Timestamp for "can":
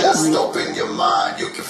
1.48-1.64